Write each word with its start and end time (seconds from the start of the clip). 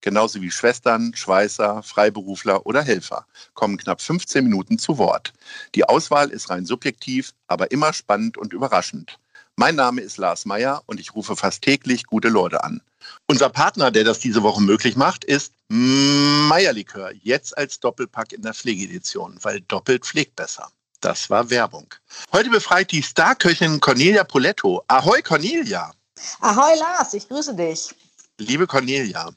genauso 0.00 0.40
wie 0.40 0.50
Schwestern, 0.50 1.14
Schweißer, 1.14 1.82
Freiberufler 1.82 2.66
oder 2.66 2.82
Helfer, 2.82 3.26
kommen 3.54 3.76
knapp 3.76 4.00
15 4.00 4.44
Minuten 4.44 4.78
zu 4.78 4.98
Wort. 4.98 5.32
Die 5.74 5.84
Auswahl 5.84 6.30
ist 6.30 6.50
rein 6.50 6.66
subjektiv, 6.66 7.32
aber 7.46 7.70
immer 7.70 7.92
spannend 7.92 8.38
und 8.38 8.52
überraschend. 8.52 9.18
Mein 9.56 9.74
Name 9.74 10.02
ist 10.02 10.18
Lars 10.18 10.44
Meyer 10.44 10.82
und 10.86 11.00
ich 11.00 11.14
rufe 11.14 11.34
fast 11.34 11.62
täglich 11.62 12.04
gute 12.04 12.28
Leute 12.28 12.62
an. 12.62 12.80
Unser 13.26 13.48
Partner, 13.48 13.90
der 13.90 14.04
das 14.04 14.20
diese 14.20 14.42
Woche 14.42 14.62
möglich 14.62 14.96
macht, 14.96 15.24
ist 15.24 15.52
Meierlikör, 15.68 17.12
jetzt 17.22 17.58
als 17.58 17.80
Doppelpack 17.80 18.32
in 18.32 18.42
der 18.42 18.54
Pflegedition, 18.54 19.38
weil 19.42 19.60
doppelt 19.62 20.06
pflegt 20.06 20.36
besser. 20.36 20.70
Das 21.00 21.30
war 21.30 21.50
Werbung. 21.50 21.92
Heute 22.32 22.50
befreit 22.50 22.90
die 22.90 23.02
Starköchin 23.02 23.80
Cornelia 23.80 24.24
Poletto. 24.24 24.82
Ahoi 24.88 25.22
Cornelia! 25.22 25.92
Ahoi 26.40 26.76
Lars, 26.78 27.14
ich 27.14 27.28
grüße 27.28 27.54
dich. 27.54 27.94
Liebe 28.40 28.68
Cornelia, 28.68 29.30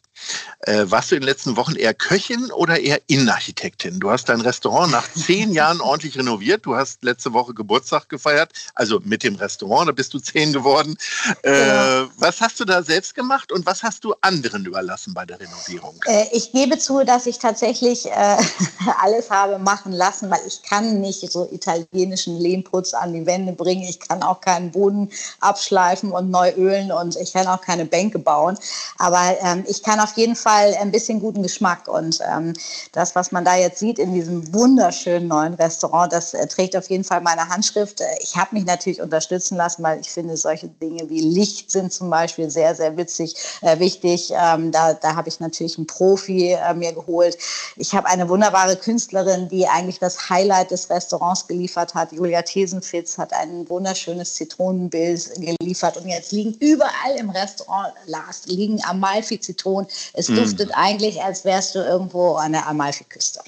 äh, 0.67 0.85
warst 0.85 1.09
du 1.09 1.15
in 1.15 1.21
den 1.21 1.27
letzten 1.27 1.57
Wochen 1.57 1.75
eher 1.75 1.95
Köchin 1.95 2.51
oder 2.51 2.79
eher 2.79 3.01
Innenarchitektin? 3.07 3.99
Du 3.99 4.11
hast 4.11 4.29
dein 4.29 4.41
Restaurant 4.41 4.91
nach 4.91 5.11
zehn 5.15 5.53
Jahren 5.53 5.81
ordentlich 5.81 6.19
renoviert. 6.19 6.67
Du 6.67 6.75
hast 6.75 7.03
letzte 7.03 7.33
Woche 7.33 7.55
Geburtstag 7.55 8.09
gefeiert, 8.09 8.51
also 8.76 8.99
mit 9.03 9.23
dem 9.23 9.35
Restaurant, 9.35 9.89
da 9.89 9.91
bist 9.91 10.13
du 10.13 10.20
zehn 10.20 10.53
geworden. 10.53 10.98
Äh, 11.43 11.67
ja. 11.67 12.09
Was 12.17 12.41
hast 12.41 12.59
du 12.59 12.65
da 12.65 12.84
selbst 12.84 13.15
gemacht 13.15 13.51
und 13.51 13.65
was 13.65 13.81
hast 13.81 14.03
du 14.03 14.13
anderen 14.21 14.65
überlassen 14.65 15.15
bei 15.15 15.26
der 15.26 15.39
Renovierung? 15.39 15.95
Äh, 16.05 16.26
ich 16.31 16.51
gebe 16.51 16.77
zu, 16.77 17.04
dass 17.04 17.26
ich 17.26 17.39
tatsächlich 17.39 18.05
äh, 18.05 18.11
alles 19.01 19.31
habe 19.31 19.57
machen 19.57 19.93
lassen, 19.93 20.29
weil 20.29 20.41
ich 20.45 20.61
kann 20.61 21.01
nicht 21.01 21.31
so 21.31 21.49
italienischen 21.51 22.39
Lehmputz 22.39 22.93
an 22.93 23.13
die 23.13 23.26
Wände 23.26 23.54
bringen. 23.54 23.83
Ich 23.89 23.99
kann 23.99 24.21
auch 24.21 24.41
keinen 24.41 24.70
Boden 24.70 25.09
abschleifen 25.39 26.11
und 26.11 26.29
neu 26.29 26.51
ölen 26.51 26.91
und 26.91 27.15
ich 27.15 27.33
kann 27.33 27.48
auch 27.48 27.61
keine 27.61 27.85
Bänke 27.85 28.20
bauen. 28.20 28.59
Aber 28.97 29.35
ähm, 29.41 29.63
ich 29.67 29.84
kann 29.84 29.99
auf 29.99 30.15
jeden 30.15 30.35
Fall 30.35 30.75
ein 30.79 30.91
bisschen 30.91 31.20
guten 31.20 31.43
Geschmack. 31.43 31.87
Und 31.87 32.20
ähm, 32.31 32.53
das, 32.91 33.15
was 33.15 33.31
man 33.31 33.45
da 33.45 33.55
jetzt 33.55 33.79
sieht 33.79 33.99
in 33.99 34.13
diesem 34.13 34.53
wunderschönen 34.53 35.27
neuen 35.27 35.53
Restaurant, 35.55 36.13
das 36.13 36.33
äh, 36.33 36.48
trägt 36.48 36.75
auf 36.77 36.89
jeden 36.89 37.03
Fall 37.03 37.21
meine 37.21 37.49
Handschrift. 37.49 38.01
Ich 38.21 38.35
habe 38.35 38.55
mich 38.55 38.65
natürlich 38.65 39.01
unterstützen 39.01 39.57
lassen, 39.57 39.83
weil 39.83 39.99
ich 39.99 40.09
finde, 40.09 40.37
solche 40.37 40.67
Dinge 40.67 41.09
wie 41.09 41.21
Licht 41.21 41.71
sind 41.71 41.91
zum 41.91 42.09
Beispiel 42.09 42.49
sehr, 42.49 42.75
sehr 42.75 42.95
witzig, 42.98 43.35
äh, 43.61 43.79
wichtig. 43.79 44.31
Ähm, 44.35 44.71
da 44.71 44.93
da 44.93 45.15
habe 45.15 45.29
ich 45.29 45.39
natürlich 45.39 45.77
einen 45.77 45.87
Profi 45.87 46.51
äh, 46.51 46.73
mir 46.73 46.93
geholt. 46.93 47.37
Ich 47.76 47.93
habe 47.93 48.07
eine 48.07 48.29
wunderbare 48.29 48.76
Künstlerin, 48.76 49.49
die 49.49 49.67
eigentlich 49.67 49.99
das 49.99 50.29
Highlight 50.29 50.71
des 50.71 50.89
Restaurants 50.89 51.48
geliefert 51.48 51.93
hat. 51.93 52.11
Julia 52.11 52.41
Thesenfitz 52.41 53.17
hat 53.17 53.33
ein 53.33 53.67
wunderschönes 53.70 54.35
Zitronenbild 54.35 55.31
geliefert. 55.35 55.98
Und 55.98 56.07
jetzt 56.07 56.31
liegen 56.31 56.53
überall 56.59 57.15
im 57.17 57.29
Restaurant, 57.29 57.93
Lars, 58.05 58.45
liegen 58.45 58.80
Amalfi-Zitronen. 58.85 59.90
Es 60.13 60.29
mm. 60.29 60.35
duftet 60.35 60.71
eigentlich, 60.74 61.21
als 61.21 61.46
wärst 61.46 61.76
du 61.76 61.79
irgendwo 61.79 62.35
an 62.35 62.54
der 62.54 62.68
Amalfi-Küste. 62.68 63.41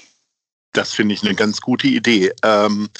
Das 0.74 0.92
finde 0.92 1.14
ich 1.14 1.22
eine 1.22 1.36
ganz 1.36 1.60
gute 1.60 1.86
Idee. 1.86 2.32
Ähm, 2.42 2.90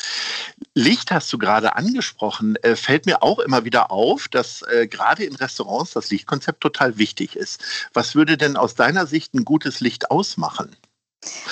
Licht 0.74 1.10
hast 1.10 1.32
du 1.32 1.38
gerade 1.38 1.74
angesprochen. 1.74 2.56
Äh, 2.62 2.76
fällt 2.76 3.04
mir 3.04 3.22
auch 3.22 3.40
immer 3.40 3.64
wieder 3.64 3.90
auf, 3.90 4.28
dass 4.28 4.62
äh, 4.62 4.86
gerade 4.86 5.24
in 5.24 5.34
Restaurants 5.34 5.92
das 5.92 6.10
Lichtkonzept 6.10 6.60
total 6.60 6.98
wichtig 6.98 7.34
ist. 7.34 7.60
Was 7.92 8.14
würde 8.14 8.36
denn 8.36 8.56
aus 8.56 8.76
deiner 8.76 9.06
Sicht 9.06 9.34
ein 9.34 9.44
gutes 9.44 9.80
Licht 9.80 10.10
ausmachen? 10.12 10.76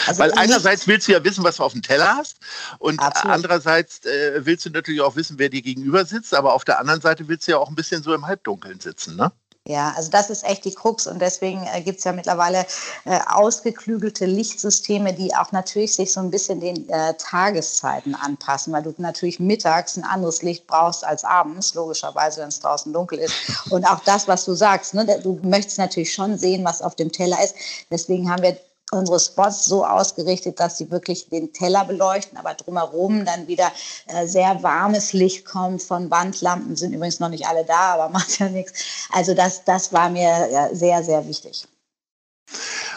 Also 0.06 0.20
Weil 0.20 0.32
einerseits 0.34 0.86
willst 0.86 1.08
du 1.08 1.12
ja 1.12 1.24
wissen, 1.24 1.42
was 1.44 1.56
du 1.56 1.64
auf 1.64 1.72
dem 1.72 1.82
Teller 1.82 2.16
hast 2.16 2.36
und 2.78 3.00
absolut. 3.00 3.34
andererseits 3.34 4.04
äh, 4.04 4.44
willst 4.44 4.64
du 4.66 4.70
natürlich 4.70 5.00
auch 5.00 5.16
wissen, 5.16 5.38
wer 5.38 5.48
dir 5.48 5.62
gegenüber 5.62 6.04
sitzt, 6.04 6.34
aber 6.34 6.54
auf 6.54 6.64
der 6.64 6.78
anderen 6.78 7.00
Seite 7.00 7.26
willst 7.28 7.48
du 7.48 7.52
ja 7.52 7.58
auch 7.58 7.68
ein 7.68 7.74
bisschen 7.74 8.02
so 8.02 8.14
im 8.14 8.26
Halbdunkeln 8.26 8.80
sitzen, 8.80 9.16
ne? 9.16 9.32
Ja, 9.68 9.92
also 9.96 10.10
das 10.10 10.28
ist 10.28 10.42
echt 10.42 10.64
die 10.64 10.74
Krux 10.74 11.06
und 11.06 11.20
deswegen 11.20 11.64
äh, 11.72 11.82
gibt 11.82 11.98
es 11.98 12.04
ja 12.04 12.12
mittlerweile 12.12 12.66
äh, 13.04 13.20
ausgeklügelte 13.28 14.26
Lichtsysteme, 14.26 15.12
die 15.14 15.32
auch 15.36 15.52
natürlich 15.52 15.94
sich 15.94 16.12
so 16.12 16.18
ein 16.18 16.32
bisschen 16.32 16.58
den 16.58 16.88
äh, 16.88 17.14
Tageszeiten 17.14 18.16
anpassen, 18.16 18.72
weil 18.72 18.82
du 18.82 18.92
natürlich 18.98 19.38
mittags 19.38 19.96
ein 19.96 20.02
anderes 20.02 20.42
Licht 20.42 20.66
brauchst 20.66 21.04
als 21.04 21.22
abends, 21.22 21.74
logischerweise, 21.74 22.40
wenn 22.40 22.48
es 22.48 22.58
draußen 22.58 22.92
dunkel 22.92 23.20
ist. 23.20 23.34
Und 23.70 23.84
auch 23.84 24.00
das, 24.00 24.26
was 24.26 24.44
du 24.44 24.54
sagst, 24.54 24.94
ne, 24.94 25.20
du 25.22 25.38
möchtest 25.44 25.78
natürlich 25.78 26.12
schon 26.12 26.36
sehen, 26.36 26.64
was 26.64 26.82
auf 26.82 26.96
dem 26.96 27.12
Teller 27.12 27.38
ist. 27.44 27.54
Deswegen 27.88 28.28
haben 28.28 28.42
wir 28.42 28.56
unsere 28.92 29.18
Spots 29.18 29.64
so 29.64 29.84
ausgerichtet, 29.84 30.60
dass 30.60 30.78
sie 30.78 30.90
wirklich 30.90 31.28
den 31.28 31.52
Teller 31.52 31.84
beleuchten, 31.84 32.38
aber 32.38 32.54
drumherum 32.54 33.24
dann 33.24 33.46
wieder 33.48 33.72
äh, 34.06 34.26
sehr 34.26 34.62
warmes 34.62 35.12
Licht 35.12 35.44
kommt 35.44 35.82
von 35.82 36.10
Wandlampen, 36.10 36.76
sind 36.76 36.92
übrigens 36.92 37.20
noch 37.20 37.28
nicht 37.30 37.46
alle 37.46 37.64
da, 37.64 37.94
aber 37.94 38.08
macht 38.12 38.38
ja 38.38 38.48
nichts. 38.48 38.72
Also 39.10 39.34
das, 39.34 39.64
das 39.64 39.92
war 39.92 40.10
mir 40.10 40.70
sehr, 40.72 41.02
sehr 41.02 41.26
wichtig. 41.26 41.66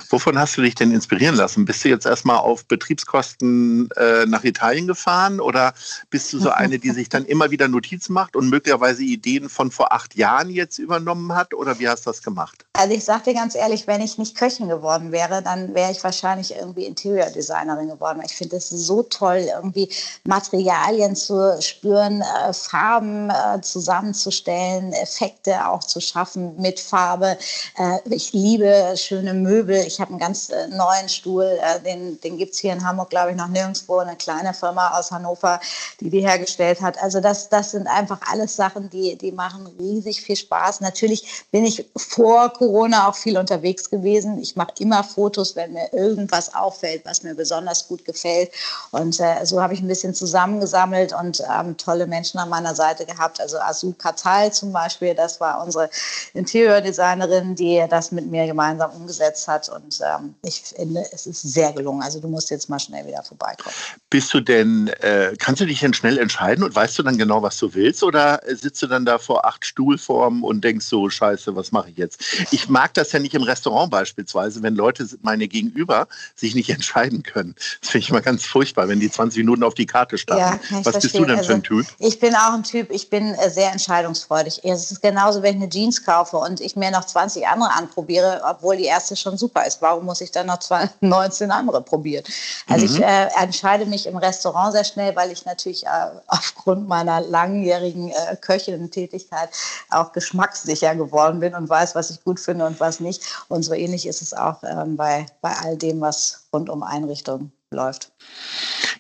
Wovon 0.09 0.37
hast 0.37 0.57
du 0.57 0.61
dich 0.61 0.75
denn 0.75 0.91
inspirieren 0.91 1.35
lassen? 1.35 1.65
Bist 1.65 1.83
du 1.83 1.89
jetzt 1.89 2.05
erstmal 2.05 2.37
auf 2.37 2.65
Betriebskosten 2.65 3.89
äh, 3.97 4.25
nach 4.25 4.43
Italien 4.43 4.87
gefahren 4.87 5.39
oder 5.39 5.73
bist 6.09 6.31
du 6.33 6.39
so 6.39 6.49
eine, 6.51 6.79
die 6.79 6.91
sich 6.91 7.09
dann 7.09 7.25
immer 7.25 7.51
wieder 7.51 7.67
Notizen 7.67 8.13
macht 8.13 8.35
und 8.35 8.49
möglicherweise 8.49 9.03
Ideen 9.03 9.49
von 9.49 9.71
vor 9.71 9.91
acht 9.91 10.15
Jahren 10.15 10.49
jetzt 10.49 10.77
übernommen 10.77 11.33
hat? 11.33 11.53
Oder 11.53 11.79
wie 11.79 11.87
hast 11.87 12.05
du 12.05 12.09
das 12.09 12.21
gemacht? 12.21 12.65
Also 12.73 12.93
ich 12.93 13.03
sage 13.03 13.23
dir 13.25 13.33
ganz 13.33 13.55
ehrlich, 13.55 13.87
wenn 13.87 14.01
ich 14.01 14.17
nicht 14.17 14.37
Köchin 14.37 14.69
geworden 14.69 15.11
wäre, 15.11 15.41
dann 15.41 15.73
wäre 15.73 15.91
ich 15.91 16.03
wahrscheinlich 16.03 16.55
irgendwie 16.55 16.85
Interior-Designerin 16.85 17.87
geworden. 17.87 18.21
Ich 18.25 18.33
finde 18.33 18.57
es 18.57 18.69
so 18.69 19.03
toll, 19.03 19.47
irgendwie 19.53 19.89
Materialien 20.25 21.15
zu 21.15 21.57
spüren, 21.61 22.21
äh, 22.21 22.53
Farben 22.53 23.29
äh, 23.29 23.61
zusammenzustellen, 23.61 24.93
Effekte 24.93 25.67
auch 25.67 25.83
zu 25.83 25.99
schaffen 25.99 26.59
mit 26.59 26.79
Farbe. 26.79 27.37
Äh, 27.77 27.99
ich 28.09 28.33
liebe 28.33 28.93
schöne 28.95 29.33
Möbel. 29.33 29.83
Ich 29.87 29.94
habe 29.99 30.11
einen 30.11 30.19
ganz 30.19 30.49
äh, 30.49 30.67
neuen 30.67 31.09
Stuhl, 31.09 31.59
äh, 31.61 31.79
den, 31.81 32.19
den 32.21 32.37
gibt 32.37 32.53
es 32.53 32.59
hier 32.59 32.73
in 32.73 32.85
Hamburg, 32.85 33.09
glaube 33.09 33.31
ich, 33.31 33.37
noch 33.37 33.47
nirgendwo. 33.47 33.97
Eine 33.97 34.15
kleine 34.15 34.53
Firma 34.53 34.97
aus 34.97 35.11
Hannover, 35.11 35.59
die 35.99 36.09
die 36.09 36.21
hergestellt 36.21 36.81
hat. 36.81 37.01
Also 37.01 37.19
das, 37.19 37.49
das 37.49 37.71
sind 37.71 37.87
einfach 37.87 38.19
alles 38.31 38.55
Sachen, 38.55 38.89
die, 38.89 39.17
die 39.17 39.31
machen 39.31 39.67
riesig 39.79 40.21
viel 40.21 40.35
Spaß. 40.35 40.81
Natürlich 40.81 41.45
bin 41.51 41.65
ich 41.65 41.89
vor 41.95 42.49
Corona 42.53 43.07
auch 43.09 43.15
viel 43.15 43.37
unterwegs 43.37 43.89
gewesen. 43.89 44.39
Ich 44.39 44.55
mache 44.55 44.73
immer 44.79 45.03
Fotos, 45.03 45.55
wenn 45.55 45.73
mir 45.73 45.91
irgendwas 45.93 46.53
auffällt, 46.53 47.05
was 47.05 47.23
mir 47.23 47.35
besonders 47.35 47.87
gut 47.87 48.05
gefällt. 48.05 48.51
Und 48.91 49.19
äh, 49.19 49.45
so 49.45 49.61
habe 49.61 49.73
ich 49.73 49.81
ein 49.81 49.87
bisschen 49.87 50.13
zusammengesammelt 50.13 51.13
und 51.13 51.41
ähm, 51.51 51.77
tolle 51.77 52.07
Menschen 52.07 52.39
an 52.39 52.49
meiner 52.49 52.75
Seite 52.75 53.05
gehabt. 53.05 53.39
Also 53.39 53.57
Asu 53.59 53.93
Katal 53.93 54.51
zum 54.51 54.71
Beispiel, 54.71 55.13
das 55.15 55.39
war 55.39 55.63
unsere 55.63 55.89
Interiordesignerin, 56.33 57.55
die 57.55 57.83
das 57.89 58.11
mit 58.11 58.27
mir 58.27 58.45
gemeinsam 58.45 58.91
umgesetzt 58.91 59.47
hat. 59.47 59.69
Und 59.69 59.84
ähm, 60.01 60.35
ich 60.43 60.61
finde, 60.61 61.03
es 61.11 61.25
ist 61.25 61.41
sehr 61.41 61.73
gelungen. 61.73 62.01
Also 62.01 62.19
du 62.19 62.27
musst 62.27 62.49
jetzt 62.49 62.69
mal 62.69 62.79
schnell 62.79 63.05
wieder 63.05 63.23
vorbeikommen. 63.23 63.75
Bist 64.09 64.33
du 64.33 64.39
denn, 64.39 64.87
äh, 64.99 65.35
kannst 65.37 65.61
du 65.61 65.65
dich 65.65 65.79
denn 65.79 65.93
schnell 65.93 66.17
entscheiden 66.17 66.63
und 66.63 66.75
weißt 66.75 66.97
du 66.97 67.03
dann 67.03 67.17
genau, 67.17 67.41
was 67.41 67.57
du 67.57 67.73
willst? 67.73 68.03
Oder 68.03 68.41
sitzt 68.47 68.81
du 68.81 68.87
dann 68.87 69.05
da 69.05 69.17
vor 69.17 69.45
acht 69.45 69.65
Stuhlformen 69.65 70.43
und 70.43 70.63
denkst 70.63 70.85
so, 70.85 71.09
scheiße, 71.09 71.55
was 71.55 71.71
mache 71.71 71.89
ich 71.89 71.97
jetzt? 71.97 72.23
Ich 72.51 72.69
mag 72.69 72.93
das 72.93 73.11
ja 73.11 73.19
nicht 73.19 73.33
im 73.33 73.43
Restaurant 73.43 73.91
beispielsweise, 73.91 74.63
wenn 74.63 74.75
Leute 74.75 75.07
meine 75.21 75.47
Gegenüber 75.47 76.07
sich 76.35 76.55
nicht 76.55 76.69
entscheiden 76.75 77.23
können. 77.23 77.55
Das 77.81 77.91
finde 77.91 78.03
ich 78.03 78.09
immer 78.09 78.21
ganz 78.21 78.45
furchtbar, 78.45 78.87
wenn 78.87 78.99
die 78.99 79.09
20 79.09 79.39
Minuten 79.39 79.63
auf 79.63 79.73
die 79.73 79.85
Karte 79.85 80.17
starten. 80.17 80.59
Ja, 80.69 80.77
was 80.77 80.83
verstehen. 80.83 81.01
bist 81.01 81.15
du 81.15 81.25
denn 81.25 81.37
also, 81.37 81.47
für 81.47 81.53
ein 81.53 81.61
also, 81.61 81.81
Typ? 81.81 81.95
Ich 81.99 82.19
bin 82.19 82.35
auch 82.35 82.53
ein 82.53 82.63
Typ, 82.63 82.91
ich 82.91 83.09
bin 83.09 83.33
äh, 83.35 83.49
sehr 83.49 83.71
entscheidungsfreudig. 83.71 84.61
Es 84.63 84.91
ist 84.91 85.01
genauso, 85.01 85.41
wenn 85.41 85.57
ich 85.57 85.61
eine 85.61 85.69
Jeans 85.69 86.03
kaufe 86.03 86.37
und 86.37 86.61
ich 86.61 86.75
mir 86.75 86.91
noch 86.91 87.05
20 87.05 87.47
andere 87.47 87.71
anprobiere, 87.73 88.41
obwohl 88.43 88.77
die 88.77 88.85
erste 88.85 89.15
schon 89.15 89.37
super 89.37 89.65
ist. 89.65 89.74
Warum 89.81 90.05
muss 90.05 90.21
ich 90.21 90.31
dann 90.31 90.47
noch 90.47 90.59
19 91.01 91.51
andere 91.51 91.81
probieren? 91.81 92.23
Also 92.67 92.85
mhm. 92.85 92.93
ich 92.93 93.01
äh, 93.01 93.27
entscheide 93.41 93.85
mich 93.85 94.07
im 94.07 94.17
Restaurant 94.17 94.73
sehr 94.73 94.83
schnell, 94.83 95.15
weil 95.15 95.31
ich 95.31 95.45
natürlich 95.45 95.85
äh, 95.85 95.89
aufgrund 96.27 96.87
meiner 96.87 97.21
langjährigen 97.21 98.09
äh, 98.09 98.35
Köchin-Tätigkeit 98.39 99.49
auch 99.89 100.11
geschmackssicher 100.11 100.95
geworden 100.95 101.39
bin 101.39 101.55
und 101.55 101.69
weiß, 101.69 101.95
was 101.95 102.09
ich 102.09 102.23
gut 102.23 102.39
finde 102.39 102.65
und 102.65 102.79
was 102.79 102.99
nicht. 102.99 103.23
Und 103.47 103.63
so 103.63 103.73
ähnlich 103.73 104.05
ist 104.07 104.21
es 104.21 104.33
auch 104.33 104.63
ähm, 104.63 104.95
bei, 104.95 105.25
bei 105.41 105.53
all 105.63 105.77
dem, 105.77 106.01
was 106.01 106.47
rund 106.51 106.69
um 106.69 106.83
Einrichtungen 106.83 107.54
läuft. 107.71 108.11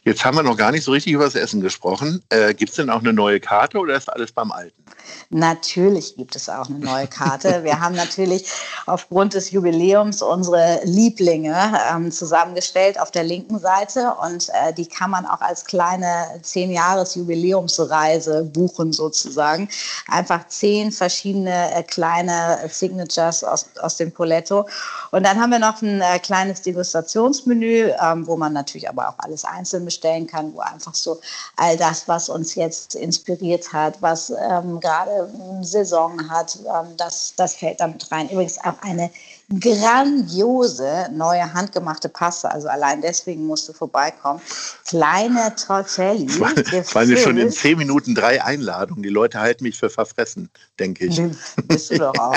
Jetzt 0.03 0.23
haben 0.23 0.37
wir 0.37 0.43
noch 0.43 0.57
gar 0.57 0.71
nicht 0.71 0.83
so 0.83 0.91
richtig 0.91 1.13
über 1.13 1.23
das 1.23 1.33
Essen 1.33 1.61
gesprochen. 1.61 2.23
Äh, 2.29 2.53
gibt 2.53 2.69
es 2.69 2.75
denn 2.75 2.91
auch 2.91 2.99
eine 2.99 3.11
neue 3.11 3.39
Karte 3.39 3.79
oder 3.79 3.95
ist 3.95 4.07
alles 4.07 4.31
beim 4.31 4.51
Alten? 4.51 4.85
Natürlich 5.29 6.15
gibt 6.15 6.35
es 6.35 6.47
auch 6.47 6.69
eine 6.69 6.79
neue 6.79 7.07
Karte. 7.07 7.63
Wir 7.63 7.79
haben 7.79 7.95
natürlich 7.95 8.47
aufgrund 8.85 9.33
des 9.33 9.51
Jubiläums 9.51 10.21
unsere 10.21 10.79
Lieblinge 10.83 11.55
ähm, 11.91 12.11
zusammengestellt 12.11 12.99
auf 12.99 13.11
der 13.11 13.23
linken 13.23 13.57
Seite 13.59 14.13
und 14.21 14.49
äh, 14.49 14.73
die 14.73 14.85
kann 14.85 15.09
man 15.09 15.25
auch 15.25 15.41
als 15.41 15.65
kleine 15.65 16.39
zehn 16.43 16.71
Jahres 16.71 17.15
Jubiläumsreise 17.15 18.43
buchen 18.43 18.93
sozusagen. 18.93 19.69
Einfach 20.07 20.47
zehn 20.47 20.91
verschiedene 20.91 21.73
äh, 21.73 21.83
kleine 21.83 22.59
Signatures 22.69 23.43
aus, 23.43 23.65
aus 23.81 23.97
dem 23.97 24.11
Poletto. 24.11 24.67
Und 25.11 25.25
dann 25.25 25.39
haben 25.41 25.51
wir 25.51 25.59
noch 25.59 25.81
ein 25.81 26.01
äh, 26.01 26.19
kleines 26.19 26.61
Degustationsmenü, 26.61 27.91
ähm, 28.01 28.27
wo 28.27 28.37
man 28.37 28.53
natürlich 28.55 28.89
aber 28.89 29.09
auch 29.09 29.19
alles 29.19 29.45
einzeln 29.45 29.85
bestellen 29.85 30.25
kann, 30.25 30.53
wo 30.53 30.59
einfach 30.59 30.95
so 30.95 31.19
all 31.55 31.77
das, 31.77 32.07
was 32.07 32.29
uns 32.29 32.55
jetzt 32.55 32.95
inspiriert 32.95 33.71
hat, 33.71 34.01
was 34.01 34.31
ähm, 34.31 34.79
gerade 34.79 35.29
Saison 35.61 36.29
hat, 36.29 36.57
ähm, 36.65 36.97
das, 36.97 37.33
das 37.37 37.55
fällt 37.55 37.79
damit 37.79 38.11
rein. 38.11 38.29
Übrigens 38.29 38.57
auch 38.57 38.81
eine 38.81 39.11
grandiose 39.59 41.09
neue 41.11 41.53
handgemachte 41.53 42.09
Pasta. 42.09 42.47
Also 42.47 42.67
allein 42.67 43.01
deswegen 43.01 43.45
musst 43.45 43.69
du 43.69 43.73
vorbeikommen. 43.73 44.41
Kleine 44.87 45.55
Tortelli. 45.55 46.27
Waren 46.39 47.09
ja 47.09 47.17
schon 47.17 47.37
in 47.37 47.51
zehn 47.51 47.77
Minuten 47.77 48.15
drei 48.15 48.43
Einladungen. 48.43 49.03
Die 49.03 49.09
Leute 49.09 49.39
halten 49.39 49.63
mich 49.63 49.77
für 49.77 49.89
verfressen, 49.89 50.49
denke 50.79 51.05
ich. 51.05 51.21
Bist 51.67 51.91
du 51.91 51.99
doch 51.99 52.17
auch. 52.17 52.35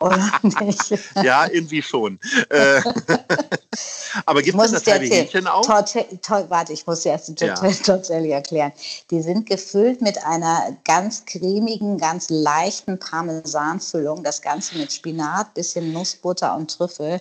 Ja, 1.22 1.46
irgendwie 1.46 1.82
schon. 1.82 2.18
Aber 4.26 4.42
gibt 4.42 4.58
es 4.58 4.72
das 4.72 4.86
Hähnchen 4.86 5.46
auch? 5.46 5.64
Torte, 5.64 6.04
to, 6.20 6.48
warte, 6.48 6.72
ich 6.72 6.86
muss 6.86 7.02
dir 7.02 7.10
erst 7.10 7.28
die 7.28 7.34
Tortelli 7.34 8.30
ja. 8.30 8.36
erklären. 8.36 8.72
Die 9.10 9.22
sind 9.22 9.46
gefüllt 9.46 10.00
mit 10.00 10.24
einer 10.24 10.76
ganz 10.84 11.24
cremigen, 11.24 11.98
ganz 11.98 12.28
leichten 12.30 12.98
Parmesanfüllung. 12.98 14.24
Das 14.24 14.42
Ganze 14.42 14.76
mit 14.76 14.92
Spinat, 14.92 15.54
bisschen 15.54 15.92
Nussbutter 15.92 16.48
Butter 16.48 16.56
und 16.56 16.76
Trüffel, 16.76 17.20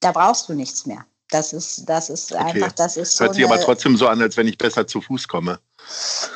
da 0.00 0.12
brauchst 0.12 0.48
du 0.48 0.54
nichts 0.54 0.86
mehr. 0.86 1.04
Das 1.30 1.52
ist, 1.52 1.88
das 1.88 2.08
ist 2.08 2.32
okay. 2.32 2.42
einfach, 2.42 2.72
das 2.72 2.96
ist 2.96 3.18
Hört 3.20 3.30
so 3.30 3.34
sich 3.34 3.44
aber 3.44 3.60
trotzdem 3.60 3.96
so 3.96 4.06
an, 4.06 4.22
als 4.22 4.36
wenn 4.36 4.48
ich 4.48 4.56
besser 4.56 4.86
zu 4.86 5.00
Fuß 5.00 5.28
komme. 5.28 5.58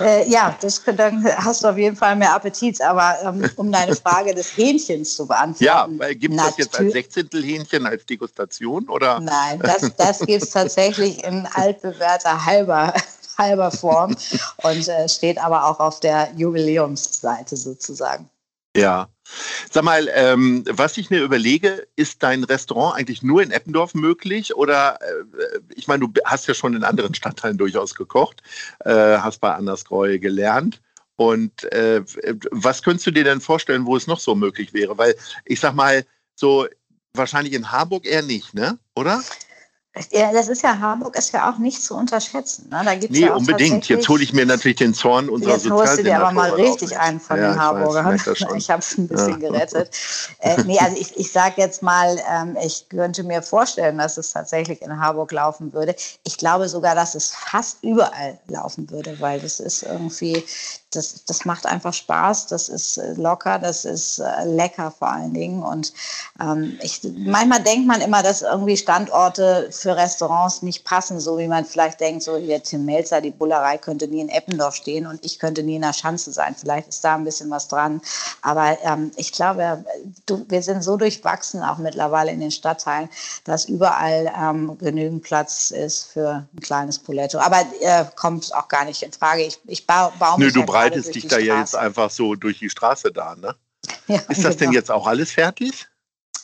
Äh, 0.00 0.28
ja, 0.28 0.56
das, 0.60 0.82
dann 0.84 1.24
hast 1.24 1.64
du 1.64 1.68
auf 1.68 1.76
jeden 1.76 1.96
Fall 1.96 2.16
mehr 2.16 2.34
Appetit. 2.34 2.80
Aber 2.80 3.16
ähm, 3.24 3.50
um 3.56 3.70
deine 3.70 3.94
Frage 3.96 4.34
des 4.34 4.56
Hähnchens 4.56 5.16
zu 5.16 5.26
beantworten. 5.26 5.98
Ja, 5.98 6.12
gibt 6.14 6.34
es 6.34 6.42
das 6.42 6.56
jetzt 6.58 6.78
als 6.78 6.92
Sechzehntel 6.92 7.42
Hähnchen 7.42 7.86
als 7.86 8.04
Degustation? 8.06 8.88
Oder? 8.88 9.20
Nein, 9.20 9.60
das, 9.60 9.90
das 9.96 10.20
gibt 10.20 10.42
es 10.42 10.50
tatsächlich 10.50 11.22
in 11.24 11.46
altbewährter 11.54 12.44
halber, 12.44 12.94
halber 13.38 13.70
Form 13.70 14.16
und 14.62 14.88
äh, 14.88 15.08
steht 15.08 15.38
aber 15.38 15.66
auch 15.66 15.80
auf 15.80 16.00
der 16.00 16.30
Jubiläumsseite 16.36 17.56
sozusagen. 17.56 18.28
Ja. 18.76 19.08
Sag 19.70 19.84
mal, 19.84 20.10
ähm, 20.14 20.64
was 20.68 20.98
ich 20.98 21.08
mir 21.08 21.22
überlege, 21.22 21.86
ist 21.96 22.22
dein 22.22 22.44
Restaurant 22.44 22.96
eigentlich 22.96 23.22
nur 23.22 23.42
in 23.42 23.50
Eppendorf 23.50 23.94
möglich? 23.94 24.54
Oder 24.54 24.98
äh, 25.00 25.60
ich 25.74 25.88
meine, 25.88 26.06
du 26.06 26.12
hast 26.24 26.46
ja 26.48 26.54
schon 26.54 26.74
in 26.74 26.84
anderen 26.84 27.14
Stadtteilen 27.14 27.56
durchaus 27.56 27.94
gekocht, 27.94 28.42
äh, 28.80 28.90
hast 29.18 29.40
bei 29.40 29.54
Anders 29.54 29.84
Greu 29.84 30.18
gelernt. 30.18 30.80
Und 31.16 31.70
äh, 31.72 32.02
was 32.50 32.82
könntest 32.82 33.06
du 33.06 33.10
dir 33.10 33.24
denn 33.24 33.40
vorstellen, 33.40 33.86
wo 33.86 33.96
es 33.96 34.06
noch 34.06 34.20
so 34.20 34.34
möglich 34.34 34.74
wäre? 34.74 34.98
Weil 34.98 35.14
ich 35.44 35.60
sag 35.60 35.74
mal, 35.74 36.04
so 36.34 36.66
wahrscheinlich 37.14 37.52
in 37.52 37.70
Harburg 37.70 38.06
eher 38.06 38.22
nicht, 38.22 38.54
ne? 38.54 38.78
Oder? 38.96 39.22
Ja, 40.10 40.32
das 40.32 40.48
ist 40.48 40.62
ja, 40.62 40.78
Hamburg 40.78 41.18
ist 41.18 41.32
ja 41.32 41.50
auch 41.50 41.58
nicht 41.58 41.82
zu 41.82 41.94
unterschätzen. 41.94 42.70
Ne? 42.70 42.80
Da 42.82 42.94
gibt's 42.94 43.18
nee, 43.18 43.26
ja 43.26 43.34
unbedingt. 43.34 43.86
Jetzt 43.88 44.08
hole 44.08 44.22
ich 44.22 44.32
mir 44.32 44.46
natürlich 44.46 44.78
den 44.78 44.94
Zorn 44.94 45.28
unserer 45.28 45.52
Jetzt 45.52 45.68
holst 45.70 45.98
du 45.98 46.02
dir 46.02 46.18
aber 46.18 46.32
mal 46.32 46.50
richtig 46.50 46.98
einen 46.98 47.20
von 47.20 47.36
ja, 47.36 47.50
den 47.50 47.60
Harburgern. 47.60 48.16
Ich, 48.16 48.26
ich 48.56 48.70
habe 48.70 48.80
es 48.80 48.96
ein 48.96 49.06
bisschen 49.06 49.42
ja. 49.42 49.50
gerettet. 49.50 49.90
äh, 50.38 50.62
nee, 50.62 50.78
also 50.78 50.96
ich, 50.96 51.14
ich 51.18 51.30
sage 51.30 51.56
jetzt 51.58 51.82
mal, 51.82 52.18
ähm, 52.30 52.56
ich 52.64 52.88
könnte 52.88 53.22
mir 53.22 53.42
vorstellen, 53.42 53.98
dass 53.98 54.16
es 54.16 54.32
tatsächlich 54.32 54.80
in 54.80 54.98
Harburg 54.98 55.30
laufen 55.30 55.74
würde. 55.74 55.94
Ich 56.24 56.38
glaube 56.38 56.70
sogar, 56.70 56.94
dass 56.94 57.14
es 57.14 57.34
fast 57.34 57.82
überall 57.82 58.38
laufen 58.48 58.90
würde, 58.90 59.20
weil 59.20 59.40
das 59.40 59.60
ist 59.60 59.82
irgendwie, 59.82 60.42
das, 60.90 61.24
das 61.26 61.44
macht 61.44 61.66
einfach 61.66 61.92
Spaß, 61.92 62.46
das 62.46 62.70
ist 62.70 62.96
äh, 62.96 63.12
locker, 63.14 63.58
das 63.58 63.84
ist 63.84 64.20
äh, 64.20 64.44
lecker 64.46 64.90
vor 64.90 65.12
allen 65.12 65.34
Dingen. 65.34 65.62
Und 65.62 65.92
ähm, 66.40 66.78
ich, 66.82 67.00
manchmal 67.14 67.62
denkt 67.62 67.86
man 67.86 68.00
immer, 68.00 68.22
dass 68.22 68.40
irgendwie 68.40 68.78
Standorte 68.78 69.68
für 69.82 69.96
Restaurants 69.96 70.62
nicht 70.62 70.84
passen, 70.84 71.20
so 71.20 71.38
wie 71.38 71.48
man 71.48 71.64
vielleicht 71.64 72.00
denkt, 72.00 72.22
so 72.22 72.36
hier 72.36 72.62
Tim 72.62 72.84
Melzer, 72.84 73.20
die 73.20 73.30
Bullerei 73.30 73.78
könnte 73.78 74.08
nie 74.08 74.20
in 74.20 74.28
Eppendorf 74.28 74.76
stehen 74.76 75.06
und 75.06 75.24
ich 75.24 75.38
könnte 75.38 75.62
nie 75.62 75.76
in 75.76 75.82
der 75.82 75.92
Schanze 75.92 76.32
sein. 76.32 76.54
Vielleicht 76.58 76.88
ist 76.88 77.04
da 77.04 77.16
ein 77.16 77.24
bisschen 77.24 77.50
was 77.50 77.68
dran. 77.68 78.00
Aber 78.40 78.78
ähm, 78.82 79.10
ich 79.16 79.32
glaube, 79.32 79.84
du, 80.26 80.46
wir 80.48 80.62
sind 80.62 80.82
so 80.82 80.96
durchwachsen, 80.96 81.62
auch 81.62 81.78
mittlerweile 81.78 82.30
in 82.30 82.40
den 82.40 82.50
Stadtteilen, 82.50 83.08
dass 83.44 83.66
überall 83.66 84.32
ähm, 84.40 84.78
genügend 84.78 85.22
Platz 85.22 85.70
ist 85.70 86.04
für 86.12 86.46
ein 86.54 86.60
kleines 86.60 86.98
Poletto. 86.98 87.38
Aber 87.38 87.60
äh, 87.80 88.04
kommt 88.16 88.54
auch 88.54 88.68
gar 88.68 88.84
nicht 88.84 89.02
in 89.02 89.12
Frage. 89.12 89.42
Ich, 89.42 89.60
ich 89.66 89.86
baue, 89.86 90.12
baue 90.18 90.38
mich 90.38 90.54
Nö, 90.54 90.64
breitest 90.64 91.14
dich 91.14 91.26
da 91.26 91.38
ja 91.38 91.58
jetzt 91.58 91.76
einfach 91.76 92.10
so 92.10 92.34
durch 92.34 92.58
die 92.60 92.70
Straße 92.70 93.12
da, 93.12 93.34
ne? 93.34 93.54
Ja, 94.06 94.16
ist 94.28 94.44
das 94.44 94.56
genau. 94.56 94.58
denn 94.58 94.72
jetzt 94.72 94.90
auch 94.90 95.06
alles 95.06 95.32
fertig? 95.32 95.88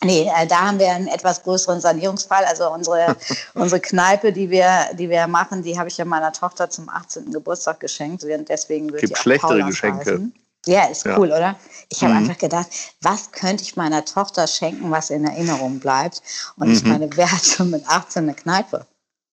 Nee, 0.05 0.31
äh, 0.37 0.47
da 0.47 0.61
haben 0.61 0.79
wir 0.79 0.91
einen 0.93 1.09
etwas 1.09 1.43
größeren 1.43 1.81
Sanierungsfall. 1.81 2.45
Also 2.45 2.71
unsere, 2.71 3.17
unsere 3.55 3.81
Kneipe, 3.81 4.33
die 4.33 4.51
wir, 4.51 4.89
die 4.95 5.09
wir 5.09 5.27
machen, 5.27 5.63
die 5.63 5.79
habe 5.79 5.89
ich 5.89 5.97
ja 5.97 6.05
meiner 6.05 6.33
Tochter 6.33 6.71
zum 6.71 6.89
18. 6.89 7.33
Geburtstag 7.33 7.81
geschenkt. 7.81 8.25
Deswegen 8.49 8.93
wird 8.93 9.01
Gibt 9.01 9.19
schlechtere 9.19 9.65
Geschenke. 9.65 10.13
Heißen. 10.13 10.35
Ja, 10.67 10.87
ist 10.87 11.05
ja. 11.05 11.19
cool, 11.19 11.29
oder? 11.29 11.57
Ich 11.89 12.03
habe 12.03 12.13
mhm. 12.13 12.21
einfach 12.21 12.39
gedacht, 12.39 12.69
was 13.01 13.33
könnte 13.33 13.63
ich 13.63 13.77
meiner 13.77 14.05
Tochter 14.05 14.47
schenken, 14.47 14.91
was 14.91 15.11
in 15.11 15.25
Erinnerung 15.25 15.81
bleibt? 15.81 16.23
Und 16.57 16.69
mhm. 16.69 16.75
ich 16.75 16.85
meine, 16.85 17.17
wer 17.17 17.31
hat 17.31 17.45
schon 17.45 17.71
mit 17.71 17.89
18 17.89 18.25
eine 18.25 18.35
Kneipe? 18.35 18.87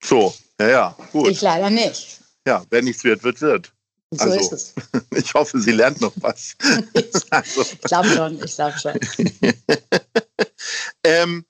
So, 0.03 0.33
ja, 0.59 0.67
ja, 0.69 0.95
gut. 1.11 1.29
Ich 1.29 1.41
leider 1.41 1.69
nicht. 1.69 2.19
Ja, 2.45 2.63
wer 2.69 2.81
nichts 2.81 3.03
wird, 3.03 3.23
wird, 3.23 3.41
wird. 3.41 3.71
So 4.11 4.25
also, 4.25 4.39
ist 4.39 4.51
es. 4.51 4.73
Ich 5.15 5.33
hoffe, 5.33 5.59
sie 5.59 5.71
lernt 5.71 6.01
noch 6.01 6.13
was. 6.17 6.55
also. 7.31 7.61
Ich 7.61 7.81
glaube 7.81 8.09
schon, 8.09 8.43
ich 8.43 8.55
glaube 8.55 8.77
schon. 8.77 8.99
Ähm, 11.03 11.45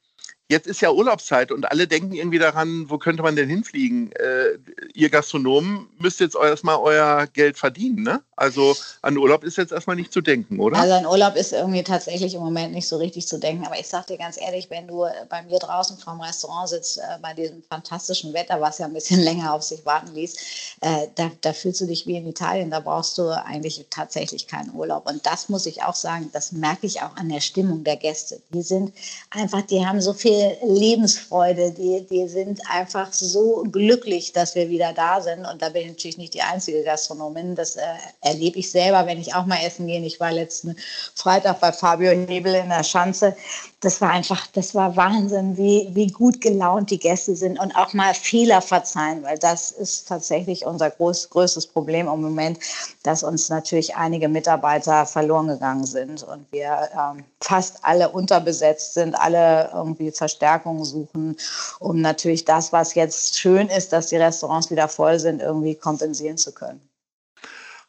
jetzt 0.54 0.68
ist 0.68 0.82
ja 0.82 0.92
Urlaubszeit 0.92 1.52
und 1.52 1.70
alle 1.70 1.88
denken 1.88 2.14
irgendwie 2.14 2.40
daran, 2.40 2.90
wo 2.90 2.98
könnte 3.00 3.24
man 3.24 3.36
denn 3.36 3.50
hinfliegen? 3.50 4.12
Äh, 4.14 4.60
ihr 4.94 5.10
Gastronomen 5.10 5.88
müsst 6.00 6.20
jetzt 6.20 6.36
erstmal 6.36 6.78
euer 6.78 7.28
Geld 7.28 7.58
verdienen, 7.58 8.04
ne? 8.04 8.22
Also 8.36 8.76
an 9.02 9.18
Urlaub 9.18 9.44
ist 9.44 9.58
jetzt 9.58 9.72
erstmal 9.72 9.96
nicht 9.96 10.12
zu 10.12 10.22
denken, 10.22 10.60
oder? 10.60 10.78
Also 10.78 10.94
an 10.94 11.06
Urlaub 11.06 11.36
ist 11.36 11.54
irgendwie 11.54 11.84
tatsächlich 11.84 12.36
im 12.36 12.42
Moment 12.42 12.74
nicht 12.74 12.88
so 12.88 12.98
richtig 12.98 13.28
zu 13.28 13.40
denken. 13.40 13.66
Aber 13.66 13.80
ich 13.80 13.88
sag 13.88 14.08
dir 14.08 14.18
ganz 14.18 14.40
ehrlich, 14.40 14.70
wenn 14.70 14.88
du 14.88 15.06
bei 15.30 15.42
mir 15.44 15.60
draußen 15.60 15.98
vorm 15.98 16.22
Restaurant 16.22 16.70
sitzt, 16.70 16.98
äh, 16.98 17.02
bei 17.22 17.34
diesem 17.34 17.64
fantastischen 17.64 18.34
Wetter, 18.34 18.62
was 18.62 18.78
ja 18.78 18.86
ein 18.86 18.94
bisschen 18.94 19.20
länger 19.24 19.54
auf 19.54 19.64
sich 19.64 19.86
warten 19.86 20.14
ließ, 20.14 20.36
äh, 20.82 21.08
da, 21.16 21.32
da 21.42 21.54
fühlst 21.54 21.82
du 21.82 21.86
dich 21.86 22.06
wie 22.06 22.18
in 22.18 22.27
Italien. 22.27 22.70
Da 22.70 22.80
brauchst 22.80 23.18
du 23.18 23.30
eigentlich 23.30 23.86
tatsächlich 23.89 24.48
keinen 24.48 24.74
Urlaub. 24.74 25.10
Und 25.10 25.25
das 25.25 25.50
muss 25.50 25.66
ich 25.66 25.84
auch 25.84 25.96
sagen, 25.96 26.30
das 26.34 26.51
merke 26.51 26.86
ich 26.86 27.01
auch 27.01 27.16
an 27.16 27.30
der 27.30 27.42
Stimmung 27.42 27.84
der 27.84 27.98
Gäste. 27.98 28.42
Die 28.54 28.62
sind 28.62 28.94
einfach, 29.30 29.62
die 29.62 29.86
haben 29.86 30.01
so 30.01 30.13
viel 30.13 30.43
Lebensfreude, 30.62 31.72
die, 31.72 32.06
die 32.10 32.28
sind 32.28 32.62
einfach 32.70 33.12
so 33.12 33.64
glücklich, 33.72 34.34
dass 34.34 34.56
wir 34.56 34.70
wieder 34.70 34.94
da 34.94 35.22
sind. 35.22 35.46
Und 35.46 35.62
da 35.62 35.70
bin 35.70 35.84
ich 35.84 35.90
natürlich 35.90 36.18
nicht 36.18 36.34
die 36.34 36.42
einzige 36.42 36.84
Gastronomin. 36.84 37.56
Das 37.56 37.76
äh, 37.76 37.82
erlebe 38.22 38.60
ich 38.60 38.72
selber, 38.72 39.06
wenn 39.06 39.20
ich 39.20 39.34
auch 39.36 39.46
mal 39.46 39.60
essen 39.66 39.88
gehe. 39.88 40.04
Ich 40.06 40.20
war 40.20 40.32
letzten 40.32 40.76
Freitag 41.16 41.60
bei 41.60 41.72
Fabio 41.72 42.12
Hebel 42.12 42.56
in 42.56 42.70
der 42.70 42.84
Schanze 42.84 43.36
das 43.84 44.00
war 44.00 44.12
einfach, 44.12 44.48
das 44.48 44.74
war 44.75 44.96
Wahnsinn, 44.96 45.58
wie, 45.58 45.90
wie 45.92 46.08
gut 46.08 46.40
gelaunt 46.40 46.90
die 46.90 47.00
Gäste 47.00 47.36
sind 47.36 47.60
und 47.60 47.75
auch 47.75 47.94
mal 47.94 48.13
Fehler 48.13 48.62
verzeihen, 48.62 49.24
weil 49.24 49.38
das 49.38 49.72
ist 49.72 50.08
tatsächlich 50.08 50.66
unser 50.66 50.90
groß, 50.90 51.30
größtes 51.30 51.68
Problem 51.68 52.08
im 52.08 52.22
Moment, 52.22 52.60
dass 53.04 53.24
uns 53.24 53.50
natürlich 53.50 53.96
einige 53.96 54.30
Mitarbeiter 54.30 55.06
verloren 55.06 55.48
gegangen 55.48 55.86
sind 55.86 56.24
und 56.24 56.50
wir 56.52 56.90
ähm, 56.94 57.25
fast 57.42 57.84
alle 57.84 58.10
unterbesetzt 58.10 58.94
sind, 58.94 59.16
alle 59.16 59.70
irgendwie 59.74 60.12
Verstärkungen 60.12 60.86
suchen, 60.86 61.36
um 61.80 62.00
natürlich 62.00 62.46
das, 62.46 62.72
was 62.72 62.96
jetzt 62.96 63.38
schön 63.38 63.68
ist, 63.68 63.92
dass 63.92 64.08
die 64.08 64.18
Restaurants 64.18 64.72
wieder 64.72 64.88
voll 64.88 65.20
sind, 65.20 65.42
irgendwie 65.42 65.75
kompensieren 65.75 66.38
zu 66.38 66.54
können. 66.54 66.82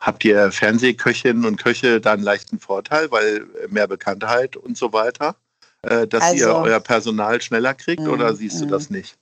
Habt 0.01 0.25
ihr 0.25 0.51
Fernsehköchinnen 0.51 1.45
und 1.47 1.63
Köche 1.63 2.01
da 2.01 2.13
einen 2.13 2.25
leichten 2.25 2.59
Vorteil, 2.59 3.11
weil 3.11 3.47
mehr 3.69 3.87
Bekanntheit 3.87 4.57
und 4.57 4.77
so 4.77 4.93
weiter? 4.93 5.37
Äh, 5.87 6.07
dass 6.07 6.23
also, 6.23 6.37
ihr 6.37 6.55
euer 6.55 6.81
Personal 6.81 7.41
schneller 7.41 7.75
kriegt 7.75 8.03
mh, 8.03 8.11
oder 8.11 8.35
siehst 8.35 8.61
du 8.61 8.65
mh. 8.65 8.71
das 8.71 8.91
nicht? 8.91 9.17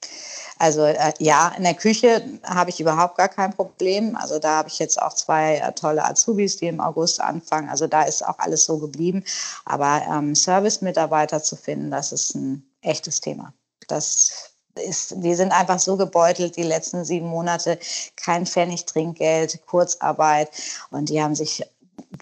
Also 0.62 0.84
äh, 0.84 1.12
ja, 1.18 1.52
in 1.56 1.64
der 1.64 1.74
Küche 1.74 2.22
habe 2.44 2.70
ich 2.70 2.78
überhaupt 2.78 3.16
gar 3.16 3.28
kein 3.28 3.52
Problem. 3.52 4.14
Also 4.14 4.38
da 4.38 4.58
habe 4.58 4.68
ich 4.68 4.78
jetzt 4.78 5.00
auch 5.02 5.12
zwei 5.12 5.56
äh, 5.56 5.72
tolle 5.72 6.04
Azubis, 6.04 6.56
die 6.56 6.68
im 6.68 6.80
August 6.80 7.20
anfangen. 7.20 7.68
Also 7.68 7.88
da 7.88 8.02
ist 8.02 8.24
auch 8.24 8.38
alles 8.38 8.64
so 8.64 8.78
geblieben. 8.78 9.24
Aber 9.64 10.02
ähm, 10.08 10.36
Service-Mitarbeiter 10.36 11.42
zu 11.42 11.56
finden, 11.56 11.90
das 11.90 12.12
ist 12.12 12.36
ein 12.36 12.64
echtes 12.82 13.20
Thema. 13.20 13.52
Das 13.88 14.52
ist, 14.76 15.14
die 15.16 15.34
sind 15.34 15.50
einfach 15.50 15.80
so 15.80 15.96
gebeutelt 15.96 16.56
die 16.56 16.62
letzten 16.62 17.04
sieben 17.04 17.26
Monate. 17.26 17.76
Kein 18.14 18.46
Pfennig 18.46 18.86
Trinkgeld, 18.86 19.66
Kurzarbeit. 19.66 20.48
Und 20.92 21.08
die 21.08 21.20
haben 21.20 21.34
sich, 21.34 21.64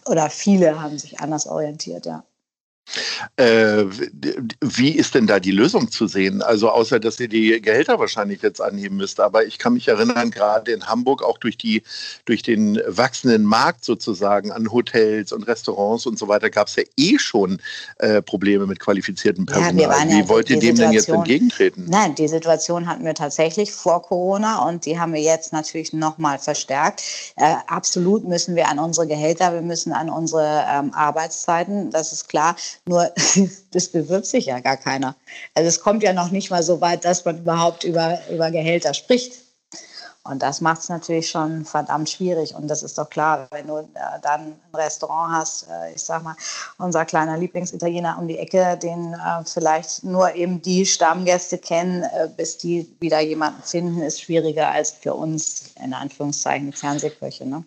oder 0.07 0.31
viele 0.31 0.81
haben 0.81 0.99
sich 0.99 1.21
anders 1.21 1.47
orientiert, 1.47 2.07
ja. 2.07 2.25
Äh, 3.37 3.85
wie 4.61 4.91
ist 4.91 5.15
denn 5.15 5.27
da 5.27 5.41
die 5.41 5.51
Lösung 5.51 5.91
zu 5.91 6.07
sehen? 6.07 6.43
Also 6.43 6.71
außer, 6.71 7.01
dass 7.01 7.21
ihr 7.21 7.29
die 7.29 7.61
Gehälter 7.61 7.99
wahrscheinlich 7.99 8.43
jetzt 8.43 8.61
anheben 8.61 8.97
müsst. 8.97 9.21
Aber 9.21 9.45
ich 9.45 9.59
kann 9.59 9.75
mich 9.75 9.89
erinnern, 9.89 10.31
gerade 10.31 10.73
in 10.73 10.87
Hamburg 10.87 11.23
auch 11.23 11.39
durch, 11.39 11.57
die, 11.57 11.83
durch 12.25 12.43
den 12.43 12.81
wachsenden 12.87 13.45
Markt 13.45 13.85
sozusagen 13.85 14.53
an 14.53 14.71
Hotels 14.71 15.33
und 15.33 15.45
Restaurants 15.45 16.07
und 16.07 16.19
so 16.19 16.29
weiter 16.29 16.51
gab 16.51 16.69
es 16.69 16.77
ja 16.77 16.83
eh 16.97 17.19
schon 17.19 17.61
äh, 17.99 18.23
Probleme 18.23 18.67
mit 18.67 18.81
qualifiziertem 18.81 19.47
Personal. 19.47 19.75
Ja, 19.75 20.09
wie 20.09 20.21
ja 20.21 20.29
wollt 20.29 20.51
ihr 20.51 20.59
dem 20.59 20.77
denn 20.77 20.93
jetzt 20.93 21.09
entgegentreten? 21.09 21.87
Nein, 21.89 22.15
die 22.15 22.29
Situation 22.29 22.89
hatten 22.89 23.05
wir 23.05 23.15
tatsächlich 23.15 23.73
vor 23.73 24.03
Corona 24.03 24.69
und 24.69 24.87
die 24.87 24.99
haben 24.99 25.13
wir 25.13 25.21
jetzt 25.21 25.53
natürlich 25.53 25.93
nochmal 25.93 26.39
verstärkt. 26.39 27.03
Äh, 27.37 27.55
absolut 27.67 28.25
müssen 28.25 28.57
wir 28.57 28.69
an 28.69 28.79
unsere 28.79 29.07
Gehälter, 29.07 29.53
wir 29.53 29.63
müssen 29.63 29.93
an 29.93 30.11
unsere 30.11 30.65
ähm, 30.69 30.93
Arbeitszeiten, 30.95 31.91
das 31.91 32.13
ist 32.13 32.29
klar. 32.29 32.57
Nur 32.87 33.13
das 33.73 33.89
bewirbt 33.89 34.27
sich 34.27 34.47
ja 34.47 34.61
gar 34.61 34.77
keiner. 34.77 35.17
Also 35.55 35.69
es 35.69 35.81
kommt 35.81 36.03
ja 36.03 36.13
noch 36.13 36.31
nicht 36.31 36.51
mal 36.51 36.63
so 36.63 36.81
weit, 36.81 37.05
dass 37.05 37.25
man 37.25 37.39
überhaupt 37.39 37.85
über, 37.85 38.19
über 38.31 38.51
Gehälter 38.51 38.95
spricht. 38.95 39.35
Und 40.23 40.43
das 40.43 40.61
macht 40.61 40.83
es 40.83 40.89
natürlich 40.91 41.31
schon 41.31 41.65
verdammt 41.65 42.11
schwierig. 42.11 42.55
Und 42.55 42.69
das 42.69 42.83
ist 42.83 42.99
doch 42.99 43.09
klar, 43.09 43.49
wenn 43.53 43.67
du 43.67 43.79
äh, 43.79 43.85
dann 44.23 44.53
ein 44.53 44.75
Restaurant 44.75 45.33
hast, 45.33 45.67
äh, 45.71 45.95
ich 45.95 46.03
sag 46.03 46.23
mal, 46.23 46.37
unser 46.77 47.07
kleiner 47.07 47.39
Lieblingsitaliener 47.39 48.19
um 48.19 48.29
die 48.29 48.37
Ecke, 48.37 48.77
den 48.77 49.15
äh, 49.15 49.45
vielleicht 49.47 50.05
nur 50.05 50.35
eben 50.35 50.61
die 50.61 50.85
Stammgäste 50.85 51.57
kennen, 51.57 52.03
äh, 52.03 52.29
bis 52.37 52.59
die 52.59 52.95
wieder 53.01 53.21
jemanden 53.21 53.63
finden, 53.63 54.03
ist 54.03 54.21
schwieriger 54.21 54.71
als 54.71 54.91
für 54.91 55.15
uns, 55.15 55.73
in 55.83 55.95
Anführungszeichen, 55.95 56.75
Fernsehköche. 56.75 57.47
Ne? 57.47 57.65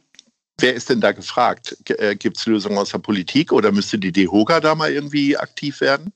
Wer 0.59 0.73
ist 0.75 0.89
denn 0.89 1.01
da 1.01 1.11
gefragt? 1.11 1.77
Äh, 1.89 2.15
Gibt 2.15 2.37
es 2.37 2.45
Lösungen 2.45 2.77
aus 2.77 2.91
der 2.91 2.99
Politik 2.99 3.51
oder 3.51 3.71
müsste 3.71 3.97
die 3.99 4.11
DEHOGA 4.11 4.59
da 4.59 4.75
mal 4.75 4.91
irgendwie 4.91 5.37
aktiv 5.37 5.81
werden? 5.81 6.13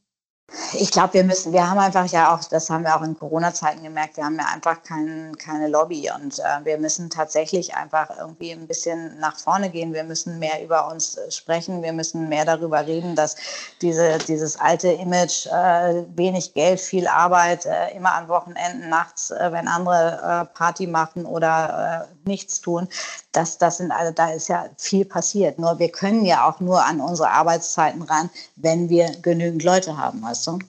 Ich 0.74 0.92
glaube, 0.92 1.14
wir 1.16 1.24
müssen, 1.26 1.52
wir 1.52 1.70
haben 1.70 1.78
einfach 1.78 2.06
ja 2.08 2.34
auch, 2.34 2.42
das 2.46 2.70
haben 2.70 2.86
wir 2.86 2.96
auch 2.96 3.02
in 3.02 3.20
Corona-Zeiten 3.20 3.84
gemerkt, 3.84 4.16
wir 4.16 4.24
haben 4.24 4.38
ja 4.38 4.46
einfach 4.54 4.82
kein, 4.82 5.36
keine 5.38 5.68
Lobby 5.68 6.10
und 6.10 6.40
äh, 6.40 6.44
wir 6.64 6.78
müssen 6.78 7.10
tatsächlich 7.10 7.76
einfach 7.76 8.10
irgendwie 8.18 8.52
ein 8.52 8.66
bisschen 8.66 9.20
nach 9.20 9.38
vorne 9.38 9.70
gehen. 9.70 9.94
Wir 9.94 10.06
müssen 10.06 10.40
mehr 10.40 10.64
über 10.64 10.90
uns 10.90 11.18
äh, 11.18 11.32
sprechen, 11.32 11.84
wir 11.84 11.92
müssen 11.92 12.30
mehr 12.30 12.46
darüber 12.46 12.86
reden, 12.86 13.16
dass 13.16 13.36
diese, 13.82 14.20
dieses 14.20 14.58
alte 14.58 14.88
Image, 14.90 15.48
äh, 15.48 16.06
wenig 16.16 16.54
Geld, 16.54 16.80
viel 16.80 17.08
Arbeit, 17.08 17.66
äh, 17.66 17.94
immer 17.94 18.14
an 18.14 18.30
Wochenenden, 18.30 18.88
nachts, 18.90 19.32
äh, 19.32 19.52
wenn 19.52 19.68
andere 19.68 20.48
äh, 20.52 20.58
Party 20.58 20.88
machen 20.88 21.26
oder 21.26 22.08
nichts 22.26 22.62
tun, 22.62 22.88
das, 23.32 23.58
das 23.58 23.78
sind 23.78 23.92
also, 23.92 24.12
da 24.12 24.32
ist 24.32 24.48
ja 24.48 24.66
viel 24.78 25.06
passiert. 25.06 25.60
Nur 25.60 25.78
wir 25.80 25.92
können 25.92 26.26
ja 26.26 26.48
auch 26.48 26.60
nur 26.60 26.84
an 26.84 27.00
unsere 27.00 27.30
Arbeitszeiten 27.30 28.02
ran, 28.02 28.30
wenn 28.56 28.90
wir 28.90 29.12
genügend 29.22 29.64
Leute 29.64 29.98
haben. 29.98 30.26
Also 30.26 30.37
du? 30.46 30.60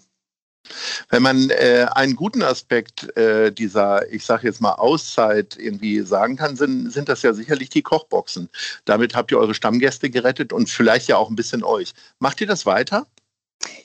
Wenn 1.09 1.23
man 1.23 1.51
äh, 1.51 1.87
einen 1.93 2.17
guten 2.17 2.43
Aspekt 2.43 3.17
äh, 3.17 3.51
dieser, 3.53 4.11
ich 4.13 4.25
sage 4.25 4.47
jetzt 4.47 4.61
mal, 4.61 4.73
Auszeit 4.73 5.57
irgendwie 5.59 6.01
sagen 6.01 6.37
kann, 6.37 6.57
sind, 6.57 6.93
sind 6.93 7.09
das 7.09 7.23
ja 7.23 7.33
sicherlich 7.33 7.71
die 7.71 7.83
Kochboxen. 7.83 8.49
Damit 8.85 9.15
habt 9.15 9.31
ihr 9.31 9.39
eure 9.39 9.55
Stammgäste 9.55 10.11
gerettet 10.11 10.53
und 10.53 10.69
vielleicht 10.69 11.09
ja 11.09 11.17
auch 11.17 11.31
ein 11.31 11.37
bisschen 11.37 11.65
euch. 11.65 11.95
Macht 12.19 12.41
ihr 12.41 12.47
das 12.47 12.67
weiter? 12.67 13.07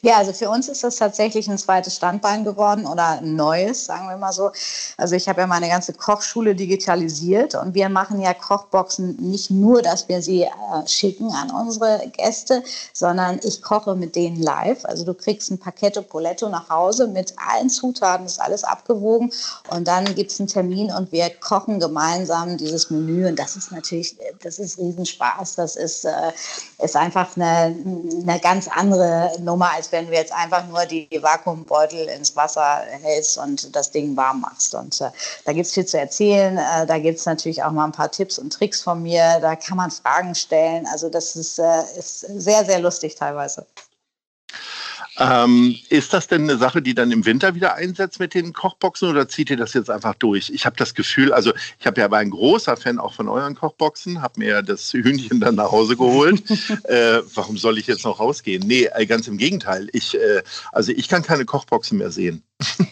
Ja, 0.06 0.18
also 0.18 0.34
für 0.34 0.50
uns 0.50 0.68
ist 0.68 0.84
das 0.84 0.98
tatsächlich 0.98 1.50
ein 1.50 1.58
zweites 1.58 1.96
Standbein 1.96 2.44
geworden 2.44 2.86
oder 2.86 3.20
ein 3.20 3.36
neues, 3.38 3.86
sagen 3.86 4.10
wir 4.10 4.18
mal 4.18 4.34
so. 4.34 4.52
Also 4.98 5.16
ich 5.16 5.30
habe 5.30 5.42
ja 5.42 5.48
meine 5.48 5.70
ganze 5.70 5.94
Kochschule 5.94 6.56
digitalisiert 6.56 7.56
und 7.56 7.74
wir 7.74 7.88
machen 7.88 8.20
ja 8.20 8.34
Kochboxen 8.34 9.16
nicht 9.16 9.50
nur, 9.50 9.82
dass 9.82 10.10
wir 10.10 10.22
sie 10.22 10.44
äh, 10.44 10.50
schicken 10.88 11.32
an 11.32 11.52
unsere 11.52 12.04
Gäste, 12.18 12.64
sondern 12.92 13.40
ich 13.44 13.62
koche 13.62 13.96
mit 13.96 14.16
denen 14.18 14.42
live. 14.42 14.84
Also 14.84 15.06
du 15.06 15.14
kriegst 15.14 15.50
ein 15.50 15.58
Paquetto 15.58 16.02
Poletto 16.02 16.50
nach 16.50 16.70
Hause 16.70 17.08
mit 17.08 17.34
allen 17.38 17.70
Zutaten, 17.70 18.26
ist 18.26 18.42
alles 18.42 18.66
abgewogen 18.66 19.32
und 19.70 19.88
dann 19.88 20.14
gibt 20.16 20.32
es 20.32 20.40
einen 20.40 20.50
Termin 20.50 20.92
und 20.92 21.14
wir 21.14 21.30
kochen 21.40 21.80
gemeinsam 21.80 22.58
dieses 22.58 22.90
Menü 22.90 23.26
und 23.28 23.40
das 23.40 23.56
ist 23.56 23.72
natürlich, 23.72 24.18
das 24.44 24.60
ist 24.60 24.78
Riesenspaß. 24.78 25.56
Das 25.56 25.78
ist, 25.78 26.04
äh, 26.04 26.32
ist 26.84 26.98
einfach 26.98 27.38
eine, 27.38 27.74
eine 28.22 28.40
ganz 28.42 28.68
andere 28.68 29.32
Nummer 29.40 29.63
als 29.72 29.92
wenn 29.92 30.08
du 30.08 30.14
jetzt 30.14 30.32
einfach 30.34 30.66
nur 30.68 30.86
die 30.86 31.08
Vakuumbeutel 31.12 32.08
ins 32.10 32.36
Wasser 32.36 32.82
hältst 33.02 33.38
und 33.38 33.76
das 33.76 33.92
Ding 33.92 34.16
warm 34.16 34.42
machst. 34.42 34.74
Und 34.76 35.00
äh, 35.02 35.10
da 35.46 35.54
gibt 35.54 35.68
es 35.68 35.74
viel 35.74 35.86
zu 35.86 36.00
erzählen. 36.00 36.58
Äh, 36.58 36.86
da 36.86 36.98
gibt 37.00 37.20
es 37.20 37.26
natürlich 37.26 37.64
auch 37.64 37.72
mal 37.72 37.86
ein 37.86 37.92
paar 37.92 38.12
Tipps 38.12 38.40
und 38.40 38.52
Tricks 38.52 38.82
von 38.82 39.02
mir. 39.02 39.40
Da 39.42 39.56
kann 39.56 39.78
man 39.78 39.92
Fragen 39.92 40.36
stellen. 40.36 40.88
Also 40.92 41.10
das 41.10 41.36
ist, 41.36 41.60
äh, 41.60 41.82
ist 41.98 42.22
sehr, 42.22 42.66
sehr 42.66 42.80
lustig 42.80 43.16
teilweise. 43.16 43.66
Ähm, 45.20 45.76
ist 45.90 46.14
das 46.14 46.28
denn 46.28 46.44
eine 46.44 46.58
Sache, 46.58 46.82
die 46.82 46.96
dann 46.96 47.12
im 47.12 47.26
Winter 47.26 47.54
wieder 47.54 47.76
einsetzt 47.76 48.20
mit 48.20 48.34
den 48.34 48.54
Kochboxen 48.54 49.10
oder 49.10 49.28
zieht 49.28 49.50
ihr 49.50 49.58
das 49.58 49.74
jetzt 49.74 49.90
einfach 49.90 50.16
durch? 50.16 50.50
Ich 50.50 50.66
habe 50.66 50.76
das 50.76 50.96
Gefühl, 50.96 51.32
also 51.32 51.54
ich 51.80 51.86
habe 51.86 52.00
ja 52.00 52.06
aber 52.06 52.18
ein 52.18 52.32
großer 52.32 52.78
Fan 52.78 53.00
auch 53.00 53.14
von 53.14 53.28
euren 53.28 53.56
Kochboxen, 53.56 54.22
habe 54.22 54.40
mir 54.40 54.62
das 54.64 54.92
Hühnchen 54.92 55.40
dann 55.40 55.56
nach 55.56 55.72
Hause 55.72 55.96
geholt. 55.96 56.44
äh, 56.86 57.22
warum 57.36 57.58
soll 57.58 57.78
ich 57.78 57.88
jetzt 57.88 58.06
noch 58.06 58.20
rausgehen? 58.20 58.64
Nee, 58.66 58.90
äh, 58.94 59.06
ganz 59.06 59.28
im 59.28 59.38
Gegenteil. 59.38 59.88
Ich, 59.94 60.16
äh, 60.16 60.42
also 60.72 60.92
ich 60.92 61.08
kann 61.08 61.22
keine 61.22 61.46
Kochboxen 61.46 62.00
mehr 62.00 62.12
sehen. 62.12 62.44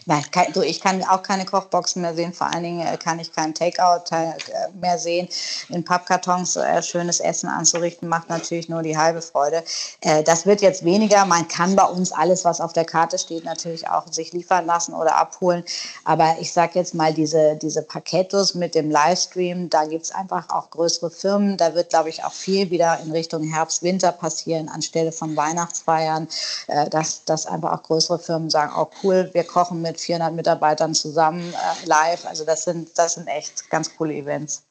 Nein, 0.06 0.24
kann, 0.32 0.48
du, 0.54 0.62
ich 0.62 0.82
kann 0.82 1.04
auch 1.04 1.24
keine 1.24 1.46
Kochboxen 1.46 2.02
mehr 2.02 2.16
sehen. 2.16 2.34
Vor 2.34 2.48
allen 2.48 2.64
Dingen 2.64 2.86
äh, 2.86 2.98
kann 2.98 3.20
ich 3.20 3.32
keinen 3.32 3.54
Takeout 3.54 4.04
äh, 4.12 4.34
mehr 4.80 4.98
sehen. 4.98 5.28
In 5.70 5.84
Pappkartons 5.84 6.56
äh, 6.56 6.82
schönes 6.82 7.20
Essen 7.20 7.50
anzurichten, 7.50 8.10
macht 8.10 8.30
natürlich 8.30 8.70
nur 8.70 8.82
die 8.82 8.98
halbe 8.98 9.22
Freude. 9.22 9.64
Äh, 10.02 10.24
das 10.24 10.46
wird 10.46 10.62
jetzt 10.62 10.84
weniger. 10.84 11.26
Man 11.26 11.48
kann 11.48 11.76
bei 11.76 11.86
uns 11.86 12.12
alles, 12.12 12.46
was 12.46 12.62
auf 12.62 12.74
der 12.74 12.86
Karte 12.86 13.18
steht, 13.18 13.46
natürlich 13.46 13.88
auch 13.88 14.12
sich 14.12 14.34
liefern 14.34 14.66
lassen 14.66 14.94
oder 14.94 15.16
abholen. 15.18 15.64
Aber 16.04 16.36
ich 16.40 16.52
sage 16.52 16.74
jetzt 16.76 16.94
mal, 16.94 17.14
diese, 17.14 17.56
diese 17.56 17.84
Paketos 17.84 18.56
mit 18.56 18.76
dem 18.76 18.90
Livestream, 18.90 19.70
da 19.70 19.86
gibt 19.86 20.06
es 20.06 20.12
einfach 20.12 20.50
auch 20.50 20.70
größere 20.70 21.12
Firmen. 21.12 21.58
Da 21.58 21.76
wird, 21.76 21.90
glaube 21.90 22.10
ich, 22.10 22.24
auch 22.24 22.34
viel 22.34 22.70
wieder 22.72 23.00
in 23.00 23.12
Richtung 23.12 23.44
Herbst, 23.44 23.84
Winter 23.84 24.12
passieren, 24.12 24.70
anstelle 24.70 25.12
von 25.12 25.36
Weihnachtsfeiern, 25.36 26.28
äh, 26.68 26.90
dass, 26.90 27.24
dass 27.26 27.46
einfach 27.46 27.74
auch 27.74 27.84
größere 27.84 28.20
Firmen 28.20 28.50
sagen, 28.50 28.74
oh 28.78 28.88
cool, 29.04 29.30
wir 29.34 29.44
kochen 29.62 29.82
mit 29.82 30.00
400 30.00 30.34
Mitarbeitern 30.34 30.96
zusammen 30.96 31.54
äh, 31.54 31.86
live. 31.86 32.26
Also 32.26 32.46
das 32.46 32.64
sind, 32.64 32.98
das 32.98 33.14
sind 33.14 33.28
echt 33.28 33.70
ganz 33.70 33.96
coole 33.96 34.16
Events. 34.16 34.64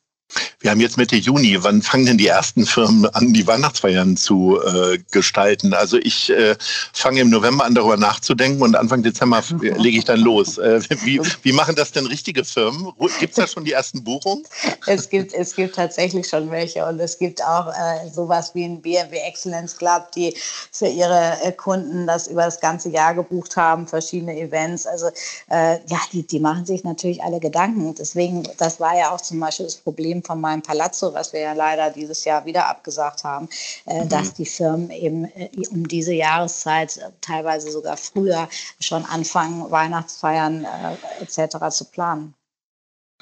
Wir 0.60 0.70
haben 0.70 0.80
jetzt 0.80 0.96
Mitte 0.96 1.16
Juni. 1.16 1.56
Wann 1.62 1.82
fangen 1.82 2.06
denn 2.06 2.18
die 2.18 2.26
ersten 2.26 2.66
Firmen 2.66 3.06
an, 3.14 3.32
die 3.32 3.46
Weihnachtsfeiern 3.46 4.16
zu 4.16 4.60
äh, 4.62 4.98
gestalten? 5.10 5.72
Also 5.72 5.96
ich 5.98 6.30
äh, 6.30 6.54
fange 6.92 7.20
im 7.20 7.30
November 7.30 7.64
an, 7.64 7.74
darüber 7.74 7.96
nachzudenken 7.96 8.62
und 8.62 8.76
Anfang 8.76 9.02
Dezember 9.02 9.42
lege 9.60 9.98
ich 9.98 10.04
dann 10.04 10.20
los. 10.20 10.58
Äh, 10.58 10.80
wie, 11.02 11.20
wie 11.42 11.52
machen 11.52 11.74
das 11.74 11.92
denn 11.92 12.06
richtige 12.06 12.44
Firmen? 12.44 12.92
Gibt 13.18 13.32
es 13.32 13.36
da 13.36 13.46
schon 13.46 13.64
die 13.64 13.72
ersten 13.72 14.04
Buchungen? 14.04 14.44
Es 14.86 15.08
gibt, 15.08 15.32
es 15.32 15.54
gibt 15.54 15.76
tatsächlich 15.76 16.28
schon 16.28 16.50
welche 16.50 16.84
und 16.84 17.00
es 17.00 17.18
gibt 17.18 17.42
auch 17.42 17.68
äh, 17.68 18.08
sowas 18.12 18.54
wie 18.54 18.64
ein 18.64 18.80
BMW 18.82 19.16
Excellence 19.16 19.76
Club, 19.76 20.12
die 20.12 20.34
für 20.72 20.88
ihre 20.88 21.38
äh, 21.42 21.52
Kunden 21.52 22.06
das 22.06 22.26
über 22.28 22.44
das 22.44 22.60
ganze 22.60 22.90
Jahr 22.90 23.14
gebucht 23.14 23.56
haben, 23.56 23.86
verschiedene 23.86 24.38
Events. 24.38 24.86
Also 24.86 25.08
äh, 25.48 25.78
ja, 25.86 25.98
die, 26.12 26.26
die 26.26 26.40
machen 26.40 26.66
sich 26.66 26.84
natürlich 26.84 27.22
alle 27.22 27.40
Gedanken. 27.40 27.94
Deswegen, 27.94 28.46
das 28.58 28.80
war 28.80 28.96
ja 28.96 29.10
auch 29.10 29.20
zum 29.20 29.40
Beispiel 29.40 29.66
das 29.66 29.76
Problem 29.76 30.19
von 30.22 30.40
meinem 30.40 30.62
Palazzo, 30.62 31.14
was 31.14 31.32
wir 31.32 31.40
ja 31.40 31.52
leider 31.52 31.90
dieses 31.90 32.24
Jahr 32.24 32.44
wieder 32.44 32.68
abgesagt 32.68 33.24
haben, 33.24 33.48
äh, 33.86 34.04
mhm. 34.04 34.08
dass 34.08 34.34
die 34.34 34.46
Firmen 34.46 34.90
eben 34.90 35.24
äh, 35.24 35.50
um 35.70 35.86
diese 35.86 36.12
Jahreszeit 36.12 36.96
äh, 36.96 37.10
teilweise 37.20 37.70
sogar 37.70 37.96
früher 37.96 38.48
schon 38.80 39.04
anfangen, 39.04 39.70
Weihnachtsfeiern 39.70 40.64
äh, 40.64 41.22
etc. 41.22 41.68
zu 41.70 41.84
planen. 41.86 42.34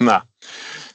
Na, 0.00 0.22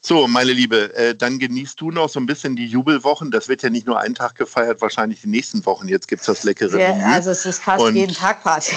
so, 0.01 0.27
meine 0.27 0.53
Liebe, 0.53 0.93
äh, 0.95 1.15
dann 1.15 1.39
genießt 1.39 1.79
du 1.79 1.91
noch 1.91 2.09
so 2.09 2.19
ein 2.19 2.25
bisschen 2.25 2.55
die 2.55 2.65
Jubelwochen. 2.65 3.31
Das 3.31 3.47
wird 3.47 3.63
ja 3.63 3.69
nicht 3.69 3.87
nur 3.87 3.99
einen 3.99 4.15
Tag 4.15 4.35
gefeiert, 4.35 4.81
wahrscheinlich 4.81 5.21
die 5.21 5.27
nächsten 5.27 5.65
Wochen. 5.65 5.87
Jetzt 5.87 6.07
gibt 6.07 6.21
es 6.21 6.25
das 6.25 6.43
leckere 6.43 6.77
ja, 6.79 6.93
Also 7.13 7.31
es 7.31 7.45
ist 7.45 7.61
fast 7.61 7.83
und 7.83 7.95
jeden 7.95 8.13
Tag 8.13 8.43
Party. 8.43 8.75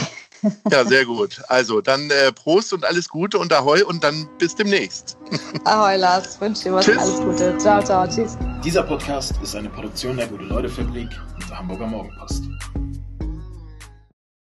Ja, 0.70 0.84
sehr 0.84 1.04
gut. 1.04 1.42
Also 1.48 1.80
dann 1.80 2.10
äh, 2.10 2.32
Prost 2.32 2.72
und 2.72 2.84
alles 2.84 3.08
Gute 3.08 3.38
und 3.38 3.52
Ahoi 3.52 3.82
und 3.82 4.02
dann 4.04 4.28
bis 4.38 4.54
demnächst. 4.54 5.16
Ahoi 5.64 5.96
Lars, 5.96 6.40
wünsche 6.40 6.64
dir 6.64 6.74
was 6.74 6.84
tschüss. 6.84 6.98
alles 6.98 7.20
Gute. 7.20 7.58
Ciao, 7.58 7.82
ciao, 7.82 8.06
tschüss. 8.06 8.36
Dieser 8.64 8.82
Podcast 8.82 9.34
ist 9.42 9.54
eine 9.54 9.68
Produktion 9.68 10.16
der 10.16 10.26
Gute-Leute-Fabrik 10.26 11.10
und 11.34 11.50
der 11.50 11.58
Hamburger 11.58 11.86
Morgenpost. 11.86 12.44